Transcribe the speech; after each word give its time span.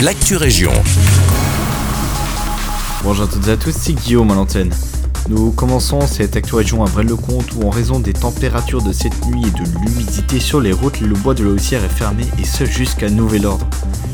l'actu 0.00 0.36
région. 0.36 0.72
Bonjour 3.02 3.24
à 3.24 3.28
toutes 3.28 3.48
et 3.48 3.52
à 3.52 3.56
tous, 3.56 3.74
c'est 3.74 3.94
Guillaume 3.94 4.30
à 4.30 4.34
l'antenne. 4.34 4.70
Nous 5.28 5.52
commençons 5.52 6.00
cette 6.06 6.36
actu 6.36 6.54
région 6.54 6.84
à 6.84 6.88
Braine-le-Comte 6.88 7.54
où 7.56 7.66
en 7.66 7.70
raison 7.70 7.98
des 7.98 8.12
températures 8.12 8.82
de 8.82 8.92
cette 8.92 9.24
nuit 9.26 9.42
et 9.46 9.50
de 9.50 9.64
l'humidité 9.80 10.38
sur 10.38 10.60
les 10.60 10.72
routes, 10.72 11.00
le 11.00 11.14
bois 11.14 11.34
de 11.34 11.44
la 11.44 11.50
haussière 11.50 11.82
est 11.82 11.88
fermé 11.88 12.24
et 12.38 12.44
ce 12.44 12.64
jusqu'à 12.66 13.08
nouvel 13.08 13.46
ordre. 13.46 13.66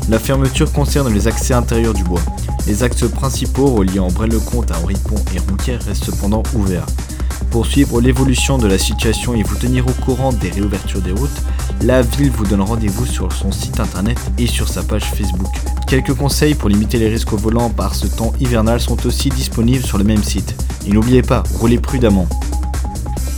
La 0.09 0.19
fermeture 0.19 0.71
concerne 0.71 1.13
les 1.13 1.27
accès 1.27 1.53
intérieurs 1.53 1.93
du 1.93 2.03
bois. 2.03 2.21
Les 2.65 2.83
axes 2.83 3.09
principaux 3.09 3.67
reliant 3.67 4.07
Braine-le-Comte 4.07 4.71
à 4.71 4.79
Henri-Pont 4.79 5.23
et 5.35 5.39
Rouquet 5.39 5.75
restent 5.75 6.05
cependant 6.05 6.43
ouverts. 6.55 6.85
Pour 7.51 7.65
suivre 7.65 8.01
l'évolution 8.01 8.57
de 8.57 8.67
la 8.67 8.77
situation 8.77 9.33
et 9.35 9.43
vous 9.43 9.55
tenir 9.55 9.85
au 9.87 9.91
courant 10.03 10.33
des 10.33 10.49
réouvertures 10.49 11.01
des 11.01 11.11
routes, 11.11 11.29
la 11.81 12.01
ville 12.01 12.31
vous 12.31 12.45
donne 12.45 12.61
rendez-vous 12.61 13.05
sur 13.05 13.31
son 13.31 13.51
site 13.51 13.79
internet 13.79 14.19
et 14.37 14.47
sur 14.47 14.67
sa 14.67 14.83
page 14.83 15.03
Facebook. 15.03 15.53
Quelques 15.87 16.13
conseils 16.13 16.55
pour 16.55 16.69
limiter 16.69 16.97
les 16.97 17.09
risques 17.09 17.33
au 17.33 17.37
volant 17.37 17.69
par 17.69 17.93
ce 17.93 18.07
temps 18.07 18.33
hivernal 18.39 18.79
sont 18.79 19.05
aussi 19.05 19.29
disponibles 19.29 19.85
sur 19.85 19.97
le 19.97 20.03
même 20.03 20.23
site. 20.23 20.55
Et 20.87 20.91
n'oubliez 20.91 21.21
pas, 21.21 21.43
roulez 21.59 21.79
prudemment. 21.79 22.27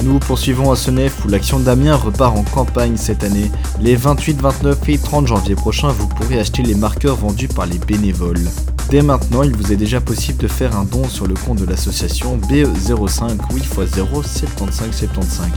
Nous 0.04 0.20
poursuivons 0.20 0.72
à 0.72 0.76
Senef 0.76 1.26
où 1.26 1.28
l'action 1.28 1.60
d'Amiens 1.60 1.96
repart 1.96 2.38
en 2.38 2.44
campagne 2.44 2.98
cette 2.98 3.24
année. 3.24 3.50
Les 3.80 3.96
28, 3.96 4.40
29 4.42 4.90
et 4.90 4.98
30 4.98 5.28
janvier 5.28 5.56
prochains, 5.56 5.90
vous 5.90 6.08
pourrez 6.08 6.40
acheter 6.40 6.64
les 6.64 6.76
marqueurs 6.76 7.16
vendus 7.16 7.48
par 7.48 7.66
les 7.66 7.80
bénévoles. 7.80 8.48
Dès 8.90 9.02
maintenant, 9.02 9.42
il 9.44 9.56
vous 9.56 9.74
est 9.74 9.78
déjà 9.78 10.00
possible 10.00 10.38
de 10.38 10.48
faire 10.48 10.78
un 10.78 10.84
don 10.84 11.08
sur 11.08 11.26
le 11.26 11.34
compte 11.34 11.60
de 11.60 11.66
l'association 11.66 12.38
BE05 12.38 13.38
8x0 13.52 14.24
7575. 14.24 15.50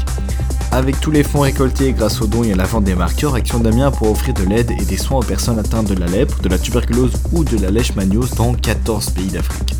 Avec 0.73 1.01
tous 1.01 1.10
les 1.10 1.23
fonds 1.23 1.41
récoltés 1.41 1.92
grâce 1.92 2.20
aux 2.20 2.27
dons 2.27 2.45
et 2.45 2.52
à 2.52 2.56
la 2.56 2.64
vente 2.64 2.84
des 2.84 2.95
marqueurs, 2.95 3.34
Action 3.34 3.59
d'Amiens 3.59 3.91
pour 3.91 4.10
offrir 4.10 4.34
de 4.34 4.45
l'aide 4.45 4.70
et 4.70 4.84
des 4.84 4.96
soins 4.96 5.18
aux 5.18 5.23
personnes 5.23 5.59
atteintes 5.59 5.88
de 5.88 5.98
la 5.98 6.06
lèpre, 6.06 6.41
de 6.41 6.48
la 6.48 6.59
tuberculose 6.59 7.12
ou 7.32 7.45
de 7.45 7.59
la 7.59 7.70
leishmaniose 7.70 8.34
dans 8.34 8.54
14 8.54 9.10
pays 9.10 9.29
d'Afrique. 9.29 9.74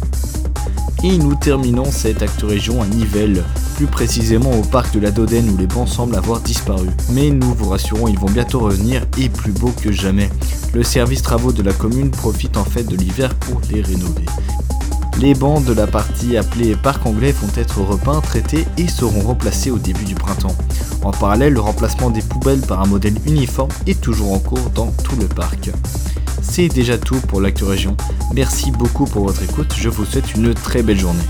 Et 1.04 1.16
nous 1.16 1.36
terminons 1.36 1.84
cette 1.92 2.22
acte 2.22 2.42
région 2.42 2.82
à 2.82 2.86
Nivelles, 2.86 3.44
plus 3.77 3.86
précisément 3.86 4.50
au 4.50 4.62
parc 4.62 4.92
de 4.94 4.98
la 4.98 5.12
Dodène 5.12 5.48
où 5.48 5.56
les 5.56 5.68
bancs 5.68 5.88
semblent 5.88 6.16
avoir 6.16 6.41
disparu. 6.41 6.88
Mais 7.12 7.30
nous 7.30 7.54
vous 7.54 7.68
rassurons, 7.68 8.08
ils 8.08 8.18
vont 8.18 8.30
bientôt 8.30 8.58
revenir 8.58 9.06
et 9.16 9.28
plus 9.28 9.52
beau 9.52 9.70
que 9.80 9.92
jamais. 9.92 10.28
Le 10.74 10.82
service 10.82 11.22
travaux 11.22 11.52
de 11.52 11.62
la 11.62 11.72
commune 11.72 12.10
profite 12.10 12.56
en 12.56 12.64
fait 12.64 12.82
de 12.82 12.96
l'hiver 12.96 13.32
pour 13.36 13.60
les 13.70 13.80
rénover. 13.80 14.26
Les 15.20 15.34
bancs 15.34 15.64
de 15.64 15.72
la 15.72 15.86
partie 15.86 16.36
appelée 16.36 16.74
parc 16.74 17.06
anglais 17.06 17.32
vont 17.32 17.60
être 17.60 17.80
repeints, 17.80 18.20
traités 18.20 18.66
et 18.76 18.88
seront 18.88 19.20
remplacés 19.20 19.70
au 19.70 19.78
début 19.78 20.04
du 20.04 20.14
printemps. 20.16 20.56
En 21.04 21.12
parallèle, 21.12 21.52
le 21.52 21.60
remplacement 21.60 22.10
des 22.10 22.22
poubelles 22.22 22.60
par 22.60 22.82
un 22.82 22.86
modèle 22.86 23.16
uniforme 23.24 23.70
est 23.86 24.00
toujours 24.00 24.32
en 24.32 24.38
cours 24.41 24.70
dans 24.74 24.92
tout 25.04 25.16
le 25.16 25.26
parc. 25.26 25.70
C'est 26.58 26.66
déjà 26.66 26.98
tout 26.98 27.20
pour 27.20 27.40
l'actu 27.40 27.62
région. 27.62 27.96
Merci 28.34 28.72
beaucoup 28.72 29.04
pour 29.04 29.24
votre 29.28 29.44
écoute, 29.44 29.72
je 29.78 29.88
vous 29.88 30.04
souhaite 30.04 30.34
une 30.34 30.54
très 30.54 30.82
belle 30.82 30.98
journée. 30.98 31.22